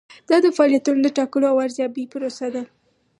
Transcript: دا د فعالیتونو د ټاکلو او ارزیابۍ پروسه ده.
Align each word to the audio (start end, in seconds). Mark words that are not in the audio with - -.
دا 0.29 0.37
د 0.45 0.47
فعالیتونو 0.55 0.99
د 1.03 1.07
ټاکلو 1.17 1.45
او 1.51 1.57
ارزیابۍ 1.65 2.03
پروسه 2.13 2.47
ده. 2.55 2.63